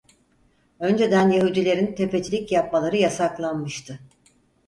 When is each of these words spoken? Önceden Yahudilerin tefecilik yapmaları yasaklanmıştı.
Önceden 0.79 1.29
Yahudilerin 1.29 1.95
tefecilik 1.95 2.51
yapmaları 2.51 2.97
yasaklanmıştı. 2.97 3.99